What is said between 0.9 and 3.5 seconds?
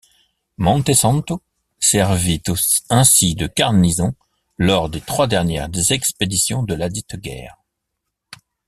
Santo servit ainsi de